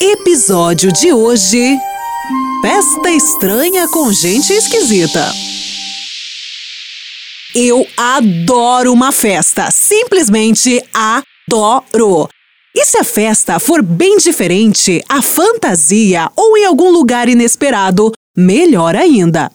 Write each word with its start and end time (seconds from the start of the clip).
Episódio 0.00 0.92
de 0.92 1.12
hoje: 1.12 1.76
Festa 2.62 3.10
estranha 3.10 3.88
com 3.88 4.12
gente 4.12 4.52
esquisita. 4.52 5.28
Eu 7.52 7.84
adoro 7.96 8.92
uma 8.92 9.10
festa, 9.10 9.68
simplesmente 9.72 10.80
adoro. 10.94 12.28
E 12.72 12.84
se 12.84 12.98
a 12.98 13.02
festa 13.02 13.58
for 13.58 13.82
bem 13.82 14.18
diferente, 14.18 15.02
a 15.08 15.20
fantasia 15.20 16.30
ou 16.36 16.56
em 16.56 16.64
algum 16.64 16.92
lugar 16.92 17.28
inesperado, 17.28 18.12
melhor 18.36 18.94
ainda. 18.94 19.50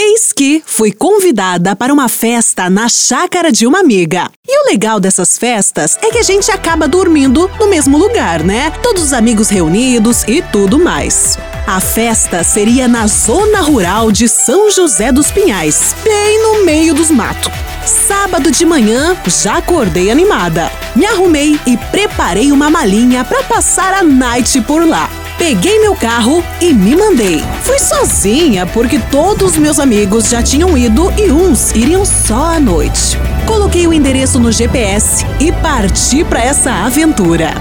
Eis 0.00 0.32
que 0.32 0.62
fui 0.64 0.92
convidada 0.92 1.74
para 1.74 1.92
uma 1.92 2.08
festa 2.08 2.70
na 2.70 2.88
chácara 2.88 3.50
de 3.50 3.66
uma 3.66 3.80
amiga. 3.80 4.30
E 4.46 4.62
o 4.62 4.70
legal 4.70 5.00
dessas 5.00 5.36
festas 5.36 5.98
é 6.00 6.08
que 6.12 6.18
a 6.18 6.22
gente 6.22 6.52
acaba 6.52 6.86
dormindo 6.86 7.50
no 7.58 7.66
mesmo 7.66 7.98
lugar, 7.98 8.44
né? 8.44 8.70
Todos 8.80 9.02
os 9.02 9.12
amigos 9.12 9.48
reunidos 9.48 10.22
e 10.28 10.40
tudo 10.40 10.78
mais. 10.78 11.36
A 11.66 11.80
festa 11.80 12.44
seria 12.44 12.86
na 12.86 13.08
zona 13.08 13.60
rural 13.60 14.12
de 14.12 14.28
São 14.28 14.70
José 14.70 15.10
dos 15.10 15.32
Pinhais, 15.32 15.96
bem 16.04 16.42
no 16.44 16.64
meio 16.64 16.94
dos 16.94 17.10
matos. 17.10 17.52
Sábado 17.84 18.52
de 18.52 18.64
manhã, 18.64 19.16
já 19.26 19.56
acordei 19.56 20.12
animada. 20.12 20.70
Me 20.94 21.06
arrumei 21.06 21.58
e 21.66 21.76
preparei 21.76 22.52
uma 22.52 22.70
malinha 22.70 23.24
para 23.24 23.42
passar 23.42 23.92
a 23.94 24.04
night 24.04 24.60
por 24.60 24.86
lá. 24.86 25.10
Peguei 25.38 25.78
meu 25.78 25.94
carro 25.94 26.44
e 26.60 26.74
me 26.74 26.96
mandei. 26.96 27.40
Fui 27.62 27.78
sozinha 27.78 28.66
porque 28.66 28.98
todos 28.98 29.56
meus 29.56 29.78
amigos 29.78 30.28
já 30.28 30.42
tinham 30.42 30.76
ido 30.76 31.12
e 31.16 31.30
uns 31.30 31.70
iriam 31.70 32.04
só 32.04 32.56
à 32.56 32.60
noite. 32.60 33.16
Coloquei 33.46 33.86
o 33.86 33.92
endereço 33.92 34.40
no 34.40 34.50
GPS 34.50 35.24
e 35.38 35.52
parti 35.52 36.24
para 36.24 36.42
essa 36.42 36.72
aventura. 36.84 37.52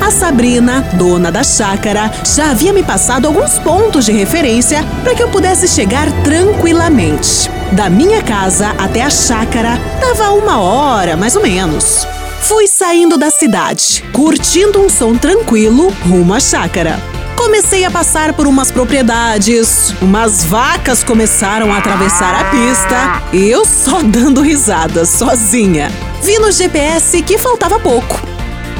A 0.00 0.10
Sabrina, 0.10 0.82
dona 0.92 1.32
da 1.32 1.42
chácara, 1.42 2.10
já 2.36 2.50
havia 2.50 2.74
me 2.74 2.82
passado 2.82 3.26
alguns 3.26 3.58
pontos 3.58 4.04
de 4.04 4.12
referência 4.12 4.84
para 5.02 5.14
que 5.14 5.22
eu 5.22 5.30
pudesse 5.30 5.66
chegar 5.66 6.12
tranquilamente. 6.22 7.50
Da 7.72 7.88
minha 7.88 8.22
casa 8.22 8.74
até 8.76 9.00
a 9.00 9.08
chácara 9.08 9.80
dava 9.98 10.30
uma 10.32 10.60
hora, 10.60 11.16
mais 11.16 11.34
ou 11.34 11.42
menos. 11.42 12.06
Fui 12.42 12.66
saindo 12.66 13.16
da 13.16 13.30
cidade, 13.30 14.04
curtindo 14.12 14.78
um 14.78 14.90
som 14.90 15.16
tranquilo 15.16 15.88
rumo 16.06 16.34
à 16.34 16.38
chácara. 16.38 17.00
Comecei 17.44 17.84
a 17.84 17.90
passar 17.90 18.32
por 18.32 18.46
umas 18.46 18.70
propriedades, 18.70 19.94
umas 20.00 20.44
vacas 20.44 21.04
começaram 21.04 21.70
a 21.70 21.76
atravessar 21.76 22.34
a 22.34 22.44
pista 22.44 23.22
e 23.34 23.50
eu 23.50 23.66
só 23.66 24.00
dando 24.02 24.40
risada, 24.40 25.04
sozinha. 25.04 25.92
Vi 26.22 26.38
no 26.38 26.50
GPS 26.50 27.20
que 27.20 27.36
faltava 27.36 27.78
pouco. 27.78 28.18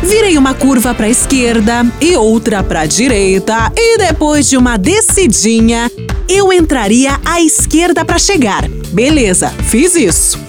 Virei 0.02 0.38
uma 0.38 0.54
curva 0.54 0.94
para 0.94 1.04
a 1.04 1.10
esquerda 1.10 1.84
e 2.00 2.16
outra 2.16 2.62
para 2.62 2.80
a 2.80 2.86
direita, 2.86 3.70
e 3.76 3.98
depois 3.98 4.48
de 4.48 4.56
uma 4.56 4.78
descidinha, 4.78 5.92
eu 6.26 6.50
entraria 6.50 7.20
à 7.22 7.42
esquerda 7.42 8.02
para 8.02 8.18
chegar. 8.18 8.66
Beleza, 8.92 9.52
fiz 9.68 9.94
isso. 9.94 10.40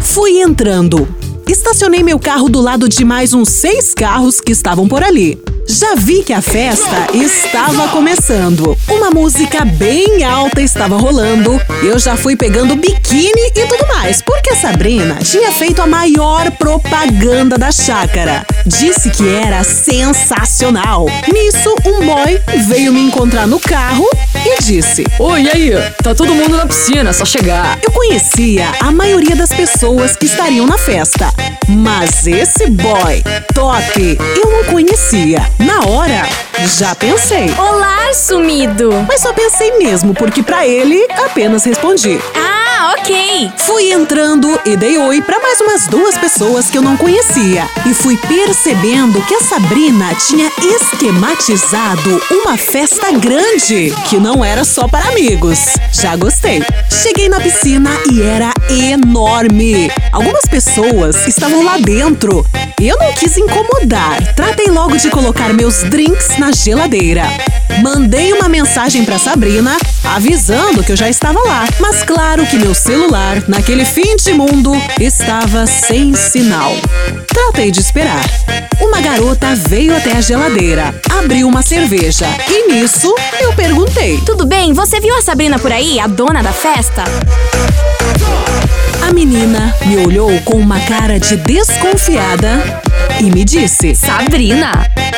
Fui 0.00 0.40
entrando. 0.40 1.06
Estacionei 1.46 2.02
meu 2.02 2.18
carro 2.18 2.48
do 2.48 2.62
lado 2.62 2.88
de 2.88 3.04
mais 3.04 3.34
uns 3.34 3.50
seis 3.50 3.92
carros 3.92 4.40
que 4.40 4.52
estavam 4.52 4.88
por 4.88 5.04
ali. 5.04 5.38
Já 5.66 5.94
vi 5.94 6.22
que 6.22 6.32
a 6.32 6.42
festa 6.42 7.06
estava 7.14 7.88
começando. 7.88 8.76
Uma 8.88 9.10
música 9.10 9.64
bem 9.64 10.24
alta 10.24 10.60
estava 10.60 10.96
rolando. 10.96 11.60
Eu 11.82 11.98
já 11.98 12.16
fui 12.16 12.36
pegando 12.36 12.76
biquíni 12.76 13.50
e 13.54 13.66
tudo 13.66 13.86
mais, 13.88 14.20
porque 14.20 14.50
a 14.50 14.56
Sabrina 14.56 15.16
tinha 15.22 15.52
feito 15.52 15.80
a 15.80 15.86
maior 15.86 16.50
propaganda 16.52 17.56
da 17.56 17.70
chácara. 17.70 18.44
Disse 18.66 19.10
que 19.10 19.28
era 19.28 19.62
sensacional. 19.64 21.06
Nisso, 21.32 21.74
um 21.86 22.04
boy 22.04 22.40
veio 22.66 22.92
me 22.92 23.00
encontrar 23.00 23.46
no 23.46 23.60
carro 23.60 24.08
e 24.44 24.62
disse: 24.62 25.04
Oi, 25.18 25.42
e 25.42 25.48
aí? 25.48 25.92
Tá 26.02 26.14
todo 26.14 26.34
mundo 26.34 26.56
na 26.56 26.66
piscina, 26.66 27.12
só 27.12 27.24
chegar. 27.24 27.78
Eu 27.82 27.92
conhecia 27.92 28.68
a 28.80 28.90
maioria 28.90 29.36
das 29.36 29.50
pessoas 29.50 30.16
que 30.16 30.26
estariam 30.26 30.66
na 30.66 30.76
festa, 30.76 31.32
mas 31.68 32.26
esse 32.26 32.68
boy, 32.70 33.22
top, 33.54 34.18
eu 34.36 34.50
não 34.50 34.64
conhecia. 34.64 35.46
Na 35.58 35.86
hora, 35.86 36.28
já 36.78 36.94
pensei. 36.94 37.52
Olá, 37.58 38.12
sumido! 38.14 38.90
Mas 39.08 39.20
só 39.20 39.32
pensei 39.32 39.78
mesmo, 39.78 40.14
porque 40.14 40.42
para 40.42 40.66
ele 40.66 41.06
apenas 41.24 41.64
respondi. 41.64 42.18
Ah, 42.34 42.94
ok! 42.98 43.50
Fui 43.58 43.92
entrando 43.92 44.60
e 44.64 44.76
dei 44.76 44.98
oi 44.98 45.22
para 45.22 45.40
mais 45.40 45.60
umas 45.60 45.86
duas 45.86 46.16
pessoas 46.18 46.70
que 46.70 46.78
eu 46.78 46.82
não 46.82 46.96
conhecia. 46.96 47.68
E 47.86 47.94
fui 47.94 48.16
percebendo 48.16 49.20
que 49.22 49.34
a 49.34 49.40
Sabrina 49.40 50.14
tinha 50.14 50.50
esquematizado 50.58 52.22
uma 52.30 52.56
festa 52.56 53.10
grande, 53.12 53.92
que 54.08 54.18
não 54.18 54.44
era 54.44 54.64
só 54.64 54.88
para 54.88 55.08
amigos. 55.08 55.58
Já 55.92 56.16
gostei. 56.16 56.62
Cheguei 56.92 57.28
na 57.28 57.40
piscina 57.40 57.90
e 58.12 58.20
era 58.20 58.52
enorme. 58.68 59.90
Algumas 60.12 60.42
pessoas 60.42 61.26
estavam 61.26 61.64
lá 61.64 61.78
dentro. 61.78 62.44
Eu 62.80 62.98
não 62.98 63.12
quis 63.14 63.36
incomodar. 63.38 64.34
Tratei 64.34 64.66
logo 64.66 64.96
de 64.98 65.08
colocar 65.08 65.54
meus 65.54 65.82
drinks 65.84 66.36
na 66.38 66.52
geladeira. 66.52 67.24
Mandei 67.82 68.32
uma 68.34 68.48
mensagem 68.48 69.04
para 69.04 69.18
Sabrina 69.18 69.76
avisando 70.04 70.84
que 70.84 70.92
eu 70.92 70.96
já 70.96 71.08
estava 71.08 71.40
lá, 71.40 71.64
mas 71.80 72.02
claro 72.02 72.46
que 72.46 72.58
meu 72.58 72.74
celular, 72.74 73.42
naquele 73.48 73.84
fim 73.84 74.14
de 74.16 74.34
mundo, 74.34 74.72
estava 75.00 75.66
sem 75.66 76.14
sinal. 76.14 76.72
Tratei 77.26 77.70
de 77.70 77.80
esperar. 77.80 78.22
Garota 79.02 79.56
veio 79.68 79.96
até 79.96 80.16
a 80.16 80.20
geladeira, 80.20 80.94
abriu 81.10 81.48
uma 81.48 81.60
cerveja 81.60 82.24
e 82.48 82.72
nisso 82.72 83.12
eu 83.40 83.52
perguntei: 83.52 84.20
Tudo 84.24 84.46
bem? 84.46 84.72
Você 84.72 85.00
viu 85.00 85.16
a 85.16 85.20
Sabrina 85.20 85.58
por 85.58 85.72
aí, 85.72 85.98
a 85.98 86.06
dona 86.06 86.40
da 86.40 86.52
festa? 86.52 87.02
A 89.06 89.12
menina 89.12 89.74
me 89.86 89.96
olhou 90.06 90.30
com 90.44 90.56
uma 90.56 90.78
cara 90.80 91.18
de 91.18 91.36
desconfiada 91.36 92.80
e 93.20 93.24
me 93.24 93.44
disse: 93.44 93.96
Sabrina? 93.96 94.70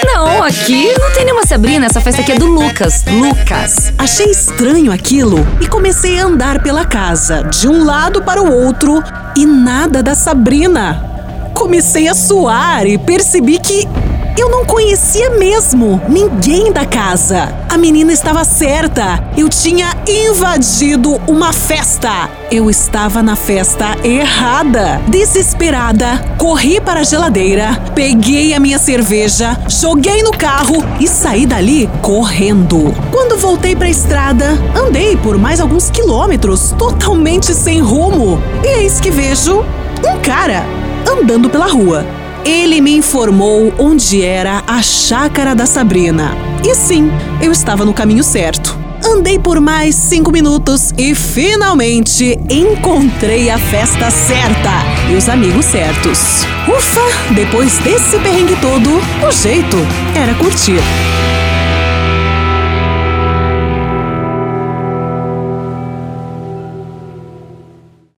Não, 0.06 0.42
aqui 0.42 0.90
não 0.98 1.12
tem 1.12 1.26
nenhuma 1.26 1.46
Sabrina, 1.46 1.84
essa 1.84 2.00
festa 2.00 2.22
aqui 2.22 2.32
é 2.32 2.38
do 2.38 2.46
Lucas. 2.46 3.04
Lucas. 3.06 3.92
Achei 3.98 4.30
estranho 4.30 4.90
aquilo 4.92 5.46
e 5.60 5.66
comecei 5.66 6.18
a 6.18 6.24
andar 6.24 6.62
pela 6.62 6.86
casa, 6.86 7.42
de 7.42 7.68
um 7.68 7.84
lado 7.84 8.22
para 8.22 8.42
o 8.42 8.50
outro, 8.50 9.02
e 9.36 9.44
nada 9.44 10.02
da 10.02 10.14
Sabrina. 10.14 11.13
Comecei 11.54 12.08
a 12.08 12.14
suar 12.14 12.86
e 12.86 12.98
percebi 12.98 13.58
que 13.58 13.88
eu 14.36 14.50
não 14.50 14.64
conhecia 14.64 15.30
mesmo 15.30 16.02
ninguém 16.08 16.72
da 16.72 16.84
casa. 16.84 17.54
A 17.68 17.78
menina 17.78 18.12
estava 18.12 18.44
certa. 18.44 19.22
Eu 19.36 19.48
tinha 19.48 19.96
invadido 20.06 21.20
uma 21.28 21.52
festa. 21.52 22.28
Eu 22.50 22.68
estava 22.68 23.22
na 23.22 23.36
festa 23.36 23.96
errada. 24.02 25.00
Desesperada, 25.06 26.18
corri 26.36 26.80
para 26.80 27.00
a 27.00 27.04
geladeira, 27.04 27.80
peguei 27.94 28.52
a 28.52 28.60
minha 28.60 28.78
cerveja, 28.78 29.56
joguei 29.68 30.22
no 30.22 30.32
carro 30.32 30.84
e 30.98 31.06
saí 31.06 31.46
dali 31.46 31.88
correndo. 32.02 32.92
Quando 33.12 33.38
voltei 33.38 33.76
para 33.76 33.86
a 33.86 33.90
estrada, 33.90 34.58
andei 34.74 35.16
por 35.16 35.38
mais 35.38 35.60
alguns 35.60 35.90
quilômetros, 35.90 36.74
totalmente 36.76 37.54
sem 37.54 37.80
rumo. 37.80 38.42
E 38.64 38.80
eis 38.80 38.98
que 39.00 39.10
vejo 39.10 39.64
um 40.04 40.20
cara 40.20 40.83
andando 41.08 41.50
pela 41.50 41.66
rua. 41.66 42.06
Ele 42.44 42.80
me 42.80 42.96
informou 42.96 43.72
onde 43.78 44.22
era 44.22 44.62
a 44.66 44.82
chácara 44.82 45.54
da 45.54 45.66
Sabrina. 45.66 46.36
E 46.62 46.74
sim, 46.74 47.10
eu 47.40 47.50
estava 47.50 47.84
no 47.84 47.94
caminho 47.94 48.22
certo. 48.22 48.78
Andei 49.04 49.38
por 49.38 49.60
mais 49.60 49.94
cinco 49.94 50.32
minutos 50.32 50.92
e 50.96 51.14
finalmente 51.14 52.38
encontrei 52.48 53.50
a 53.50 53.58
festa 53.58 54.10
certa 54.10 54.70
e 55.10 55.14
os 55.14 55.28
amigos 55.28 55.66
certos. 55.66 56.44
Ufa! 56.66 57.34
Depois 57.34 57.78
desse 57.78 58.18
perrengue 58.18 58.56
todo, 58.62 58.90
o 59.26 59.30
jeito 59.30 59.76
era 60.14 60.34
curtir. 60.34 60.80